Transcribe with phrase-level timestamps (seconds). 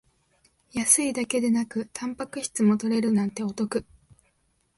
[0.73, 3.85] 安いだけでなくタンパク質も取れるなんてお得